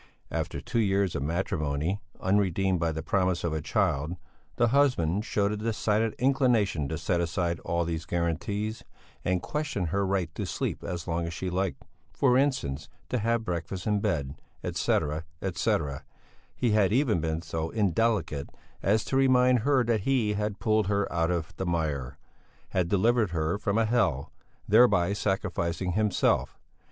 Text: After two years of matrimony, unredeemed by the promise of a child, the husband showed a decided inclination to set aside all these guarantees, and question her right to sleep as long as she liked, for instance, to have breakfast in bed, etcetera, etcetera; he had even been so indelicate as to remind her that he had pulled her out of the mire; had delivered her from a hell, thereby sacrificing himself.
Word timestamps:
After 0.31 0.59
two 0.59 0.79
years 0.79 1.13
of 1.15 1.21
matrimony, 1.21 2.01
unredeemed 2.19 2.79
by 2.79 2.91
the 2.91 3.03
promise 3.03 3.43
of 3.43 3.53
a 3.53 3.61
child, 3.61 4.15
the 4.55 4.69
husband 4.69 5.25
showed 5.25 5.51
a 5.51 5.57
decided 5.57 6.13
inclination 6.15 6.89
to 6.89 6.97
set 6.97 7.21
aside 7.21 7.59
all 7.59 7.85
these 7.85 8.05
guarantees, 8.05 8.83
and 9.23 9.43
question 9.43 9.85
her 9.93 10.03
right 10.03 10.33
to 10.33 10.47
sleep 10.47 10.83
as 10.83 11.07
long 11.07 11.27
as 11.27 11.35
she 11.35 11.51
liked, 11.51 11.83
for 12.13 12.35
instance, 12.35 12.89
to 13.09 13.19
have 13.19 13.45
breakfast 13.45 13.85
in 13.85 13.99
bed, 13.99 14.33
etcetera, 14.63 15.23
etcetera; 15.39 16.03
he 16.55 16.71
had 16.71 16.91
even 16.91 17.21
been 17.21 17.43
so 17.43 17.69
indelicate 17.69 18.49
as 18.81 19.05
to 19.05 19.15
remind 19.15 19.59
her 19.59 19.83
that 19.83 20.01
he 20.01 20.33
had 20.33 20.57
pulled 20.57 20.87
her 20.87 21.13
out 21.13 21.29
of 21.29 21.55
the 21.57 21.65
mire; 21.67 22.17
had 22.69 22.89
delivered 22.89 23.29
her 23.29 23.59
from 23.59 23.77
a 23.77 23.85
hell, 23.85 24.31
thereby 24.67 25.13
sacrificing 25.13 25.91
himself. 25.91 26.57